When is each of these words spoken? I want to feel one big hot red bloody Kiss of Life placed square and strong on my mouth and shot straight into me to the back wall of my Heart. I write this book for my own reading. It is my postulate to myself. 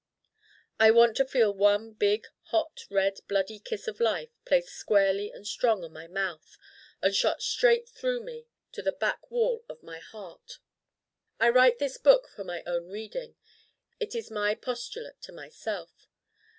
I 0.79 0.89
want 0.89 1.15
to 1.17 1.25
feel 1.27 1.53
one 1.53 1.93
big 1.93 2.25
hot 2.45 2.87
red 2.89 3.19
bloody 3.27 3.59
Kiss 3.59 3.87
of 3.87 3.99
Life 3.99 4.31
placed 4.45 4.69
square 4.69 5.09
and 5.11 5.45
strong 5.45 5.83
on 5.83 5.93
my 5.93 6.07
mouth 6.07 6.57
and 7.03 7.15
shot 7.15 7.43
straight 7.43 7.87
into 7.95 8.19
me 8.19 8.47
to 8.71 8.81
the 8.81 8.93
back 8.93 9.29
wall 9.29 9.63
of 9.69 9.83
my 9.83 9.99
Heart. 9.99 10.57
I 11.39 11.49
write 11.49 11.77
this 11.77 11.97
book 11.99 12.27
for 12.35 12.43
my 12.43 12.63
own 12.65 12.87
reading. 12.87 13.35
It 13.99 14.15
is 14.15 14.31
my 14.31 14.55
postulate 14.55 15.21
to 15.21 15.31
myself. 15.33 16.09